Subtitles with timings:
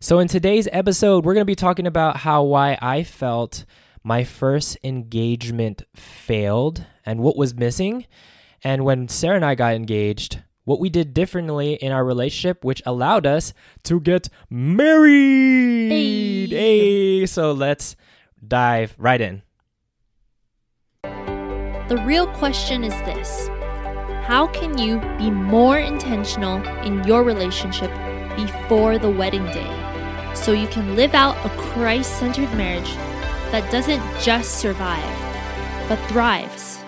[0.00, 3.64] So, in today's episode, we're going to be talking about how why I felt
[4.04, 8.06] my first engagement failed and what was missing.
[8.62, 12.80] And when Sarah and I got engaged, what we did differently in our relationship, which
[12.86, 13.52] allowed us
[13.84, 15.90] to get married.
[15.90, 16.46] Hey.
[16.46, 17.96] Hey, so let's
[18.46, 19.42] dive right in.
[21.02, 23.48] The real question is this
[24.28, 27.90] How can you be more intentional in your relationship
[28.36, 29.87] before the wedding day
[30.38, 32.94] so you can live out a Christ centered marriage
[33.50, 35.04] that doesn't just survive,
[35.88, 36.78] but thrives?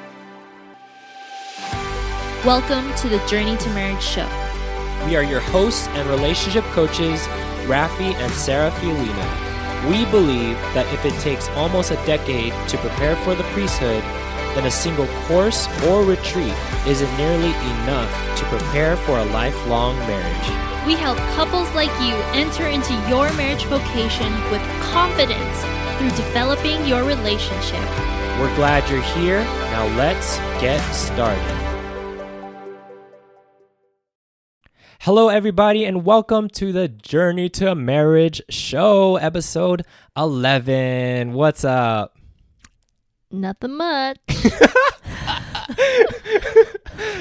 [2.46, 4.28] Welcome to the Journey to Marriage show.
[5.04, 7.20] We are your hosts and relationship coaches,
[7.66, 9.90] Rafi and Sarah Fiolina.
[9.90, 14.02] We believe that if it takes almost a decade to prepare for the priesthood,
[14.54, 16.54] then a single course or retreat
[16.86, 20.69] isn't nearly enough to prepare for a lifelong marriage.
[20.86, 25.60] We help couples like you enter into your marriage vocation with confidence
[25.98, 27.82] through developing your relationship.
[28.40, 29.40] We're glad you're here.
[29.44, 31.42] Now let's get started.
[35.00, 39.84] Hello, everybody, and welcome to the Journey to Marriage show, episode
[40.16, 41.34] 11.
[41.34, 42.16] What's up?
[43.30, 44.16] Nothing much.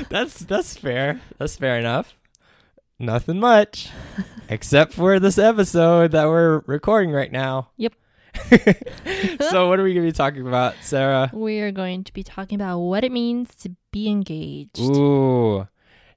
[0.09, 1.19] that's that's fair.
[1.37, 2.15] That's fair enough.
[3.02, 3.89] Nothing much,
[4.50, 7.69] except for this episode that we're recording right now.
[7.78, 7.94] Yep.
[9.50, 11.30] so, what are we gonna be talking about, Sarah?
[11.31, 14.81] We are going to be talking about what it means to be engaged.
[14.81, 15.66] Ooh,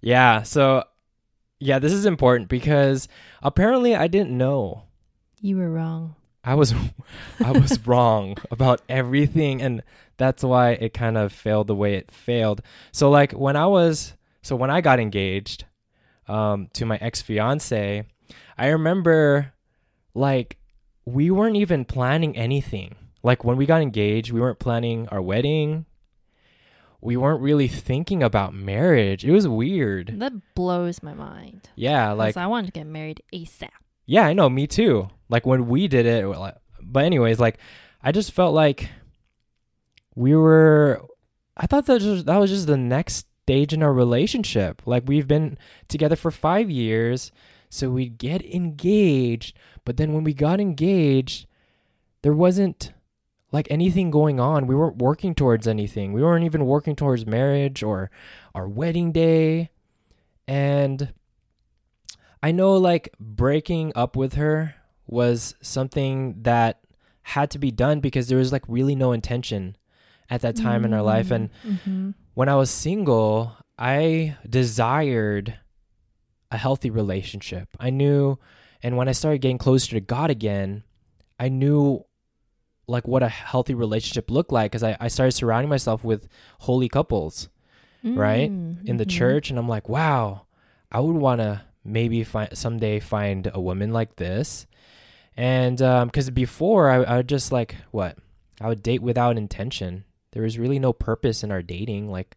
[0.01, 0.43] yeah.
[0.43, 0.83] So,
[1.61, 3.07] yeah, this is important because
[3.45, 4.83] apparently I didn't know.
[5.41, 6.17] You were wrong.
[6.43, 6.75] I was,
[7.45, 9.85] I was wrong about everything, and
[10.17, 12.61] that's why it kind of failed the way it failed.
[12.91, 15.67] So, like when I was, so when I got engaged,
[16.29, 18.05] um, to my ex fiance,
[18.59, 19.53] I remember,
[20.15, 20.59] like,
[21.05, 22.95] we weren't even planning anything.
[23.23, 25.87] Like when we got engaged, we weren't planning our wedding.
[27.01, 29.25] We weren't really thinking about marriage.
[29.25, 30.19] It was weird.
[30.21, 31.69] That blows my mind.
[31.75, 33.71] Yeah, like I wanted to get married ASAP.
[34.07, 35.09] yeah, I know, me too.
[35.29, 36.25] Like when we did it,
[36.81, 37.59] but anyways, like
[38.03, 38.91] I just felt like
[40.15, 41.03] we were.
[41.57, 44.83] I thought that was, that was just the next stage in our relationship.
[44.87, 45.59] Like we've been
[45.89, 47.33] together for five years,
[47.69, 49.57] so we'd get engaged.
[49.85, 51.47] But then when we got engaged,
[52.23, 52.93] there wasn't
[53.51, 54.67] like anything going on.
[54.67, 56.13] We weren't working towards anything.
[56.13, 58.11] We weren't even working towards marriage or
[58.55, 59.71] our wedding day.
[60.47, 61.13] And
[62.43, 64.75] I know like breaking up with her
[65.07, 66.81] was something that
[67.23, 69.77] had to be done because there was like really no intention
[70.31, 72.11] at that time in our life and Mm-hmm.
[72.35, 75.59] When I was single, I desired
[76.51, 77.69] a healthy relationship.
[77.81, 78.39] I knew,
[78.83, 80.85] and when I started getting closer to God again,
[81.39, 82.05] I knew
[82.87, 86.29] like what a healthy relationship looked like because I, I started surrounding myself with
[86.59, 87.49] holy couples
[88.05, 88.51] right?
[88.51, 89.11] Mm, in the mhm.
[89.11, 89.51] church.
[89.51, 90.47] And I'm like, wow,
[90.91, 94.67] I would want to maybe find someday find a woman like this.
[95.37, 98.19] And because before I, I would just like, what?
[98.61, 100.05] I would date without intention.
[100.33, 102.11] There was really no purpose in our dating.
[102.11, 102.37] Like,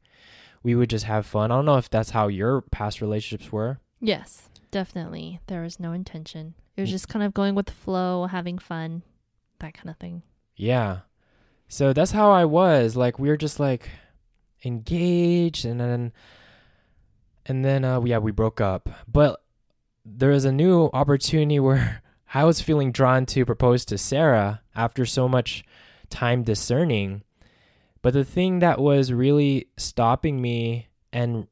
[0.64, 1.52] we would just have fun.
[1.52, 3.80] I don't know if that's how your past relationships were.
[4.02, 5.40] Yes, definitely.
[5.48, 6.56] There was no intention.
[6.76, 6.94] It was Mm.
[6.94, 9.04] just kind of going with the flow, having fun,
[9.60, 10.24] that kind of thing.
[10.56, 11.00] Yeah.
[11.68, 12.96] So that's how I was.
[12.96, 13.90] Like we were just like
[14.64, 16.12] engaged and then
[17.46, 18.90] and then uh yeah, we broke up.
[19.08, 19.42] But
[20.04, 22.02] there was a new opportunity where
[22.34, 25.64] I was feeling drawn to propose to Sarah after so much
[26.10, 27.24] time discerning.
[28.06, 31.48] But the thing that was really stopping me and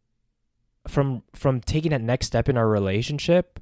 [0.88, 3.60] from from taking that next step in our relationship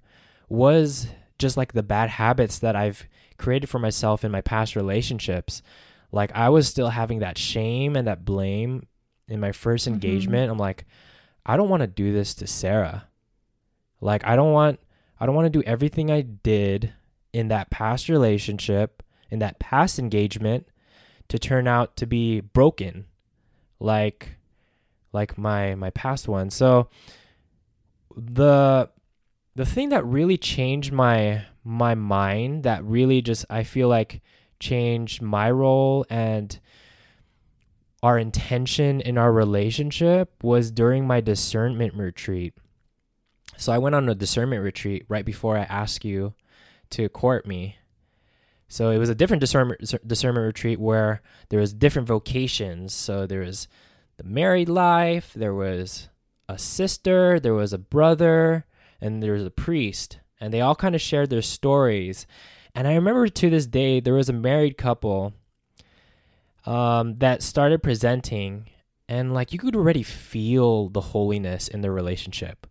[0.49, 1.07] was
[1.39, 3.07] just like the bad habits that I've
[3.37, 5.61] created for myself in my past relationships.
[6.11, 8.87] Like I was still having that shame and that blame
[9.29, 9.93] in my 1st Mhm.
[9.93, 10.51] engagement.
[10.51, 10.83] I'm like,
[11.45, 13.07] I don't want to do this to Sarah.
[14.01, 14.81] Like I don't want
[15.17, 16.91] I don't want to do everything I did
[17.31, 20.67] in that past relationship, in that past engagement
[21.31, 23.05] to turn out to be broken
[23.79, 24.35] like
[25.13, 26.49] like my my past one.
[26.49, 26.89] So
[28.17, 28.89] the
[29.55, 34.21] the thing that really changed my my mind that really just I feel like
[34.59, 36.59] changed my role and
[38.03, 42.53] our intention in our relationship was during my discernment retreat.
[43.55, 46.33] So I went on a discernment retreat right before I asked you
[46.89, 47.77] to court me.
[48.71, 52.93] So it was a different discernment discernment retreat where there was different vocations.
[52.93, 53.67] So there was
[54.15, 56.07] the married life, there was
[56.47, 58.65] a sister, there was a brother,
[59.01, 60.19] and there was a priest.
[60.39, 62.25] and they all kind of shared their stories.
[62.73, 65.33] And I remember to this day there was a married couple
[66.65, 68.69] um, that started presenting,
[69.09, 72.67] and like you could already feel the holiness in their relationship,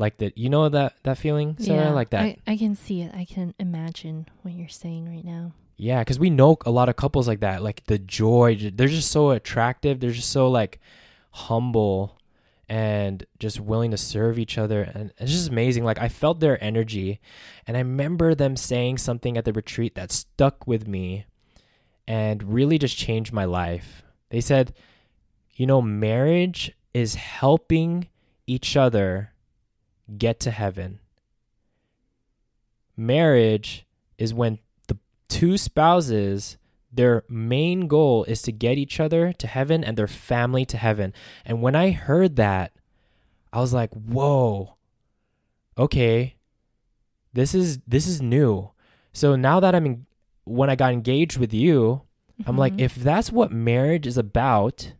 [0.00, 0.36] like that.
[0.36, 2.22] You know that that feeling, Sarah, like that.
[2.22, 3.14] I, I can see it.
[3.14, 5.52] I can imagine what you're saying right now.
[5.76, 7.62] Yeah, because we know a lot of couples like that.
[7.62, 10.00] Like the joy, they're just so attractive.
[10.00, 10.80] They're just so like
[11.30, 12.18] humble
[12.68, 14.82] and just willing to serve each other.
[14.82, 15.84] And it's just amazing.
[15.84, 17.20] Like I felt their energy.
[17.66, 21.26] And I remember them saying something at the retreat that stuck with me
[22.06, 24.02] and really just changed my life.
[24.30, 24.74] They said,
[25.54, 28.08] you know, marriage is helping
[28.46, 29.32] each other
[30.18, 31.00] get to heaven.
[32.96, 33.86] Marriage
[34.18, 34.58] is when
[34.88, 34.98] the
[35.28, 36.56] two spouses
[36.92, 41.12] their main goal is to get each other to heaven and their family to heaven.
[41.44, 42.72] And when I heard that,
[43.52, 44.74] I was like, "Whoa.
[45.78, 46.34] Okay.
[47.32, 48.70] This is this is new."
[49.12, 50.06] So now that I'm in,
[50.44, 52.02] when I got engaged with you,
[52.44, 52.80] I'm like, Mhm.
[52.80, 54.94] if that's what marriage is about,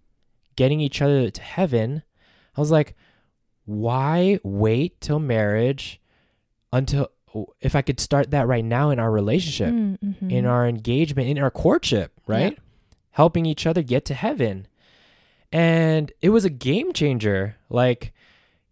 [0.56, 2.02] getting each other to heaven,
[2.56, 2.94] I was like,
[3.70, 6.00] why wait till marriage
[6.72, 7.10] until
[7.60, 10.32] if I could start that right now in our relationship, Mm, mhm.
[10.32, 12.58] in our engagement, in our courtship, right?
[13.12, 14.66] Helping each other get to heaven.
[15.52, 18.12] And it was a game changer, like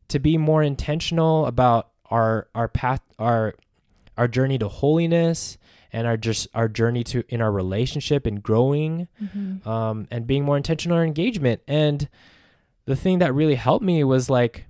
[0.08, 3.54] to be more intentional about our our path our
[4.16, 5.58] our journey to holiness
[5.92, 9.64] and our just our journey to in our relationship and growing Mhm.
[9.66, 11.60] um, and being more intentional in our engagement.
[11.68, 12.08] And
[12.86, 14.64] the thing that really helped me was like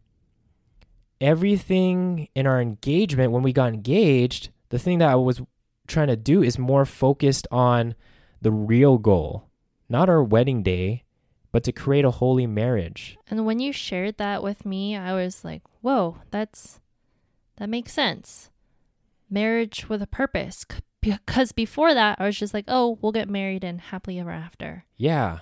[1.20, 5.41] everything in our engagement when we got engaged, the thing that I was
[5.87, 7.94] trying to do is more focused on
[8.41, 9.49] the real goal,
[9.88, 11.05] not our wedding day,
[11.50, 13.17] but to create a holy marriage.
[13.29, 16.81] And when you shared that with me, I was like, "Whoa, that's
[17.56, 18.50] that makes sense."
[19.31, 20.65] Marriage with a purpose.
[21.00, 24.85] Because before that, I was just like, "Oh, we'll get married and happily ever after."
[24.97, 25.38] Yeah.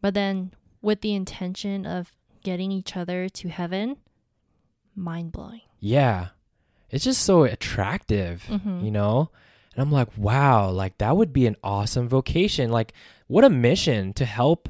[0.00, 2.12] But then with the intention of
[2.42, 3.96] getting each other to heaven,
[4.94, 5.62] mind blowing.
[5.78, 6.28] Yeah.
[6.90, 8.84] It's just so attractive, Mhm.
[8.84, 9.30] you know?
[9.74, 12.70] And I'm like, wow, like that would be an awesome vocation.
[12.70, 12.92] Like
[13.28, 14.68] what a mission to help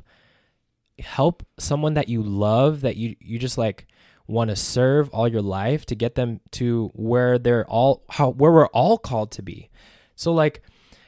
[0.98, 3.86] help someone that you love that you you just like
[4.26, 8.52] want to serve all your life to get them to where they're all how where
[8.52, 9.70] we're all called to be.
[10.14, 10.62] So like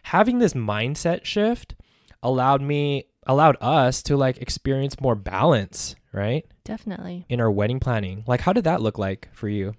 [0.05, 1.75] having this mindset shift
[2.23, 6.47] allowed me allowed us to like experience more balance, right?
[6.65, 7.27] Definitely.
[7.29, 8.25] In our wedding planning.
[8.27, 9.75] Like how did that look like for you?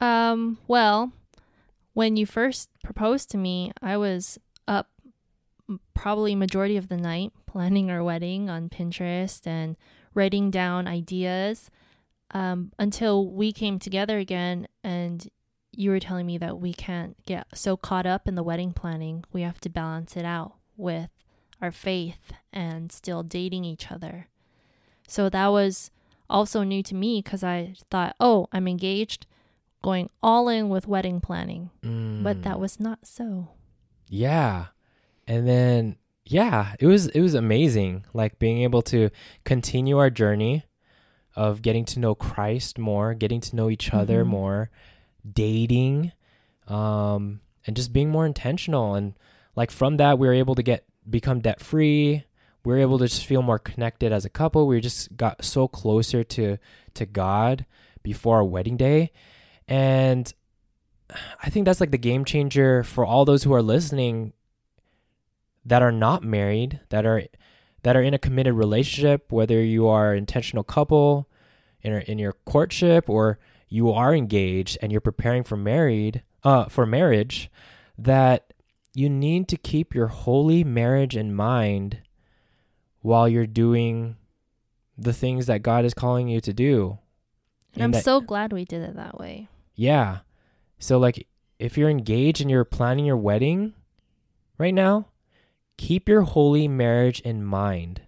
[0.00, 1.12] Um, well,
[1.94, 4.88] when you first proposed to me, I was up
[5.94, 9.76] probably majority of the night planning our wedding on Pinterest and
[10.14, 11.70] writing down ideas
[12.32, 15.28] um, until we came together again and
[15.72, 19.24] you were telling me that we can't get so caught up in the wedding planning.
[19.32, 21.10] We have to balance it out with
[21.62, 24.28] our faith and still dating each other.
[25.08, 25.90] So that was
[26.30, 29.26] also new to me because I thought, oh, I'm engaged
[29.82, 31.70] going all in with wedding planning.
[31.82, 31.88] But
[32.38, 32.42] Mm.
[32.42, 33.48] that was not so.
[34.08, 34.66] Yeah.
[35.26, 39.08] And then yeah, it was it was amazing like being able to
[39.44, 40.64] continue our journey
[41.34, 44.28] of getting to know Christ more, getting to know each other Mhm.
[44.28, 44.70] more,
[45.30, 46.12] dating
[46.66, 49.14] um and just being more intentional and
[49.56, 52.24] like from that we were able to get become debt free.
[52.68, 54.66] We were able to just feel more connected as a couple.
[54.66, 56.58] We just got so closer to
[56.92, 57.64] to God
[58.02, 59.10] before our wedding day.
[59.66, 60.30] And
[61.42, 64.34] I think that's like the game changer for all those who are listening
[65.64, 67.22] that are not married, that are
[67.84, 71.26] that are in a committed relationship, whether you are an intentional couple
[71.80, 73.38] in in your courtship or
[73.70, 77.50] you are engaged and you're preparing for married uh for marriage,
[77.96, 78.52] that
[78.92, 82.02] you need to keep your holy marriage in mind
[83.02, 84.16] while you're doing
[84.96, 86.98] the things that God is calling you to do.
[87.74, 89.48] And I'm that- so glad we did it that way.
[89.74, 90.20] yeah.
[90.80, 91.26] So like
[91.58, 93.74] if you're engaged and you're planning your wedding
[94.58, 95.08] right now,
[95.76, 98.02] keep your holy marriage in mind.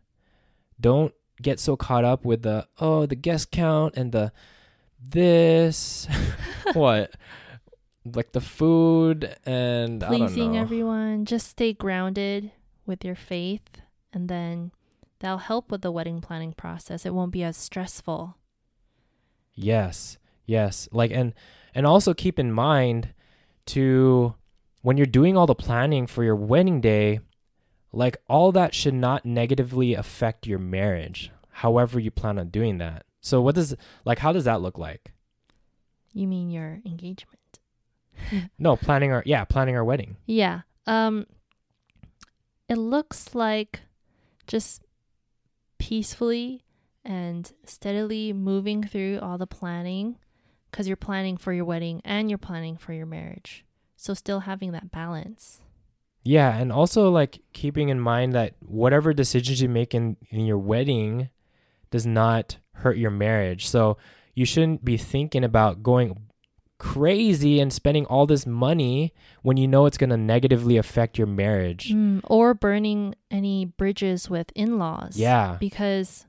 [0.80, 4.32] Don't get so caught up with the oh, the guest count and the
[5.02, 6.06] this
[6.74, 7.12] what?
[8.04, 11.24] Like the food and I don't Pleasing everyone.
[11.24, 12.50] Just stay grounded
[12.86, 13.80] with your faith,
[14.12, 14.72] and then
[15.20, 17.06] that'll help with the wedding planning process.
[17.06, 18.36] It won't be as stressful.
[19.54, 20.18] Yes.
[20.46, 20.88] Yes.
[20.90, 21.34] Like and
[21.74, 23.14] and also keep in mind
[23.66, 24.34] to
[24.82, 27.20] when you're doing all the planning for your wedding day,
[27.92, 31.30] like all that should not negatively affect your marriage.
[31.50, 33.04] However you plan on doing that.
[33.20, 35.12] So what does like how does that look like?
[36.12, 37.38] You mean your engagement?
[38.58, 40.16] no, planning our yeah, planning our wedding.
[40.26, 40.62] Yeah.
[40.86, 41.26] Um
[42.68, 43.80] it looks like
[44.46, 44.82] just
[45.80, 46.62] peacefully
[47.04, 50.18] and steadily moving through all the planning
[50.70, 53.64] cuz you're planning for your wedding and you're planning for your marriage.
[53.96, 55.60] So still having that balance.
[56.22, 60.58] Yeah, and also like keeping in mind that whatever decisions you make in, in your
[60.58, 61.30] wedding
[61.90, 63.66] does not hurt your marriage.
[63.66, 63.96] So
[64.34, 66.29] you shouldn't be thinking about going
[66.80, 71.26] crazy and spending all this money when you know it's going to negatively affect your
[71.26, 71.92] marriage.
[71.92, 75.16] Mm, or burning any bridges with in-laws.
[75.16, 75.58] Yeah.
[75.60, 76.26] Because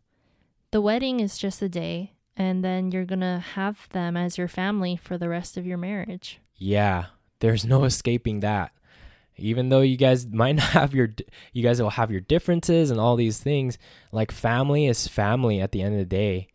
[0.72, 4.50] the wedding is just a day and then you're going to have them as your
[4.50, 6.40] family for the rest of your marriage.
[6.58, 7.06] Yeah.
[7.40, 8.74] There's no escaping that.
[9.38, 11.10] Even though you guys might not have your
[11.54, 13.78] you guys will have your differences and all these things,
[14.12, 16.50] like family is family at the end of the day.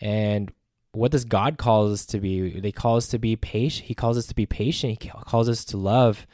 [0.00, 0.50] And
[0.94, 2.60] what does God call us to be?
[2.60, 3.86] They call us to be patient.
[3.88, 5.02] He calls us to be patient.
[5.02, 6.26] He calls us to love.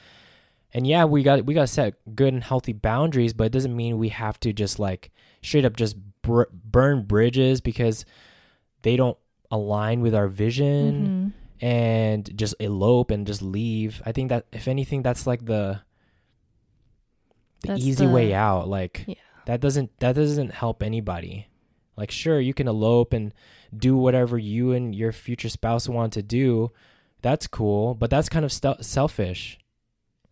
[0.72, 3.74] And yeah, we got we got to set good and healthy boundaries, but it doesn't
[3.74, 5.10] mean we have to just like
[5.42, 8.04] straight up just br- burn bridges because
[8.82, 9.18] they don't
[9.50, 11.66] align with our vision Mhm.
[11.66, 14.00] and just elope and just leave.
[14.06, 15.80] I think that if anything, that's like the
[17.62, 18.68] the That's easy way out.
[18.68, 19.14] Like Yeah.
[19.46, 21.48] that doesn't that doesn't help anybody.
[21.96, 23.34] Like sure, you can elope and
[23.76, 26.70] do whatever you and your future spouse want to do.
[27.22, 29.58] That's cool, but that's kind of stu- selfish.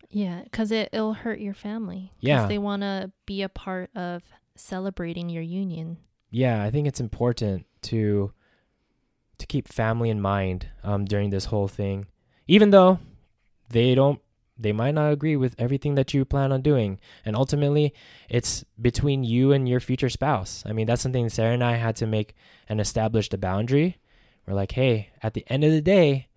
[0.09, 2.11] Yeah, because it, it'll hurt your family.
[2.19, 2.47] Yeah.
[2.47, 4.23] They want to be a part of
[4.55, 5.97] celebrating your union.
[6.31, 8.33] Yeah, I think it's important to
[9.37, 12.07] to keep family in mind um, during this whole thing,
[12.45, 12.99] even though
[13.69, 14.19] they don't,
[14.59, 17.93] they might not agree with everything that you plan on doing, and ultimately,
[18.29, 20.63] it's between you and your future spouse.
[20.65, 22.35] I mean, that's something Sarah and I had to make
[22.67, 23.97] and establish the boundary.
[24.45, 26.27] We're like, hey, at the end of the day,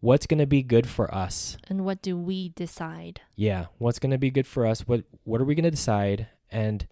[0.00, 1.56] what's gonna be good for us?
[1.68, 3.20] And what do we decide?
[3.36, 6.26] yeah what's going to be good for us what what are we going to decide
[6.50, 6.86] and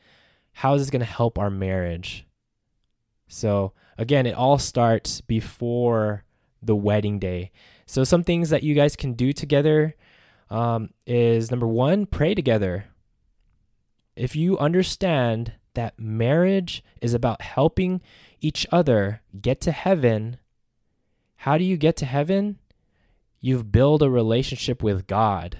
[0.52, 2.24] how is this going to help our marriage
[3.26, 6.24] so again it all starts before
[6.62, 7.50] the wedding day
[7.84, 9.94] so some things that you guys can do together
[10.50, 12.86] um, is number one pray together
[14.16, 18.00] if you understand that marriage is about helping
[18.40, 20.38] each other get to heaven
[21.36, 22.58] how do you get to heaven
[23.40, 25.58] you've built a relationship with god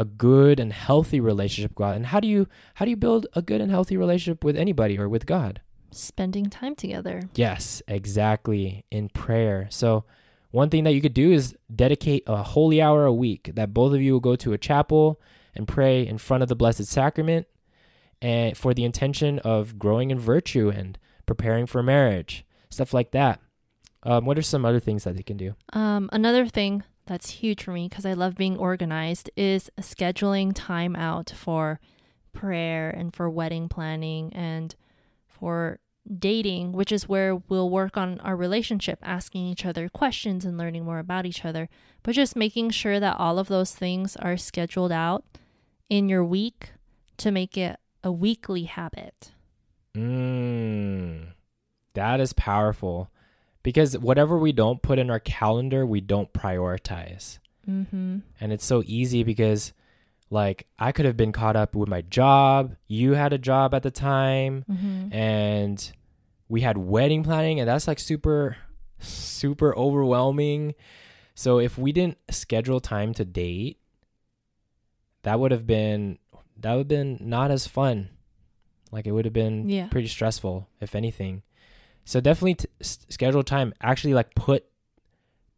[0.00, 1.96] a good and healthy relationship with God.
[1.96, 4.98] And how do you how do you build a good and healthy relationship with anybody
[4.98, 5.60] or with God?
[5.90, 7.28] Spending time together.
[7.34, 8.86] Yes, exactly.
[8.90, 9.66] In prayer.
[9.70, 10.04] So
[10.50, 13.94] one thing that you could do is dedicate a holy hour a week that both
[13.94, 15.20] of you will go to a chapel
[15.54, 17.46] and pray in front of the Blessed Sacrament
[18.20, 23.40] and for the intention of growing in virtue and preparing for marriage, stuff like that.
[24.02, 25.54] Um, what are some other things that they can do?
[25.72, 30.96] Um, another thing that's huge for me because I love being organized is scheduling time
[30.96, 31.80] out for
[32.32, 34.74] prayer and for wedding planning and
[35.26, 35.80] for
[36.18, 40.84] dating, which is where we'll work on our relationship, asking each other questions and learning
[40.84, 41.68] more about each other.
[42.02, 45.24] But just making sure that all of those things are scheduled out
[45.88, 46.72] in your week
[47.18, 49.32] to make it a weekly habit.
[49.94, 51.28] Mm,
[51.94, 53.10] that is powerful
[53.62, 57.38] because whatever we don't put in our calendar, we don't prioritize.
[57.68, 58.18] Mm-hmm.
[58.40, 59.72] And it's so easy because,
[60.30, 62.76] like, I could have been caught up with my job.
[62.86, 65.12] You had a job at the time, Mm-hmm.
[65.12, 65.92] and
[66.48, 68.56] we had wedding planning, and that's like super,
[68.98, 70.74] super overwhelming.
[71.34, 73.78] So if we didn't schedule time to date,
[75.22, 76.18] that would have been
[76.58, 78.10] that would have been not as fun.
[78.92, 79.86] Like it would have been Yeah.
[79.88, 81.42] pretty stressful, if anything.
[82.04, 83.72] So definitely t- schedule time.
[83.80, 84.64] Actually, like put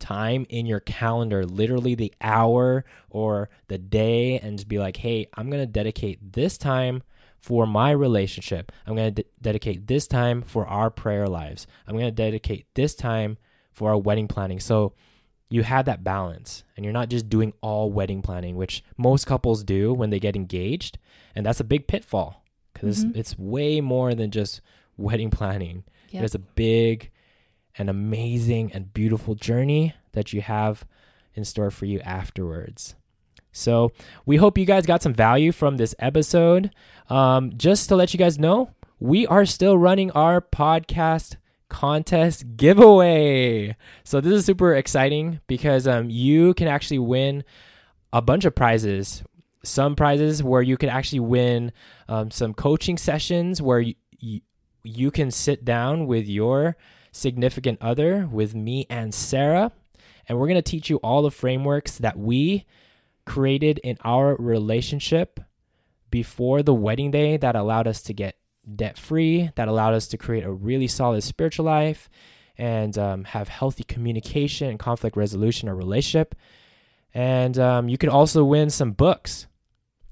[0.03, 5.27] time in your calendar, literally the hour or the day, and just be like, hey,
[5.35, 7.03] I'm gonna dedicate this time
[7.39, 8.71] for my relationship.
[8.87, 11.67] I'm gonna de- dedicate this time for our prayer lives.
[11.87, 13.39] I'm gonna dedicate this time
[13.73, 14.61] for our wedding planning.
[14.61, 14.93] So
[15.49, 19.63] you have that balance and you're not just doing all wedding planning, which most couples
[19.65, 20.99] do when they get engaged.
[21.35, 22.43] And that's a big pitfall
[22.73, 23.17] because Mhm.
[23.17, 24.61] it's way more than just
[24.97, 25.85] wedding planning.
[26.11, 26.21] Yep.
[26.21, 27.11] There's a big
[27.79, 30.85] and amazing and beautiful journey that you have
[31.35, 32.95] in store for you afterwards.
[33.53, 33.93] So
[34.25, 36.71] we hope you guys got some value from this episode.
[37.09, 41.37] Um, just to let you guys know, we are still running our podcast
[41.69, 43.77] contest giveaway.
[44.05, 47.45] So this is super exciting because um, you can actually win
[48.13, 49.23] a bunch of prizes.
[49.65, 51.73] Some prizes where you can actually win
[52.09, 53.85] um, some coaching sessions where
[54.83, 56.77] you can sit down with your
[57.13, 59.71] significant other, with me and Sarah,
[60.29, 62.65] And we're going to teach you all the frameworks that we
[63.25, 65.41] created in our relationship
[66.11, 68.37] before the wedding day that allowed us to get
[68.77, 72.09] debt free, that allowed us to create a really solid spiritual life
[72.57, 76.35] and um, have healthy communication and conflict resolution or relationship.
[77.15, 79.47] And um, you can also win some books,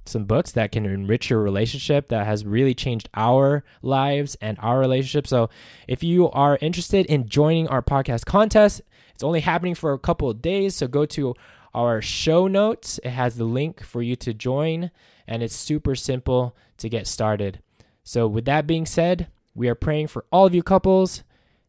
[0.05, 4.79] some books that can enrich your relationship that has really changed our lives and our
[4.79, 5.27] relationship.
[5.27, 5.51] So
[5.87, 8.83] if you are interested in joining our podcast contest,
[9.15, 10.75] it's only happening for a couple of days.
[10.75, 11.35] So go to
[11.75, 12.99] our show notes.
[13.05, 14.91] It has the link for you to join,
[15.27, 17.61] and it's super simple to get started.
[18.03, 21.23] So, with that being said, we are praying for all of you couples.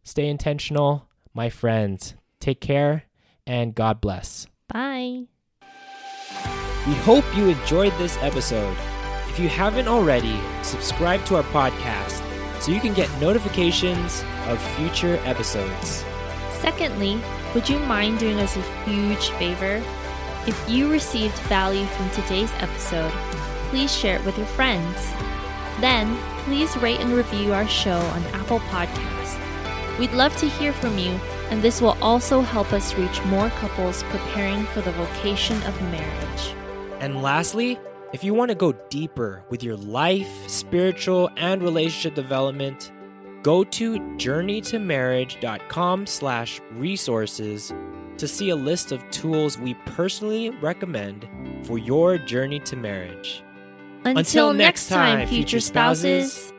[0.04, 2.16] Stay intentional, my friends.
[2.40, 3.04] Take care,
[3.46, 4.48] and God bless.
[4.68, 5.31] Bye.
[6.88, 8.76] We hope you enjoyed this episode.
[9.30, 12.24] If you haven't already, subscribe to our podcast
[12.60, 16.04] so you can get notifications of future episodes.
[16.60, 17.22] Secondly,
[17.54, 19.84] would you mind doing us a huge favor?
[20.48, 23.12] If you received value from today's episode,
[23.70, 25.14] please share it with your friends.
[25.82, 29.38] Then, please rate and review our show on Apple Podcasts.
[30.00, 31.12] We'd love to hear from you,
[31.52, 36.56] and this will also help us reach more couples preparing for the vocation of marriage.
[37.02, 37.80] And lastly,
[38.14, 42.92] if you want to go deeper with your life, spiritual, and relationship development,
[43.42, 47.74] go to journeytomarriage.com slash resources
[48.18, 51.28] to see a list of tools we personally recommend
[51.64, 53.44] for your journey to marriage.
[54.06, 56.51] Until, next time, future spouses.